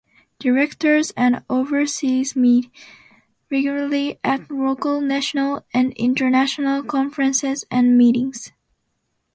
[0.39, 2.71] Directors and overseers meet
[3.51, 8.51] regularly at local, national, and international conferences and meetings.